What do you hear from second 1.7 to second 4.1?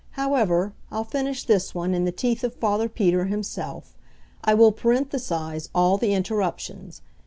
one in the teeth of Father Peter himself.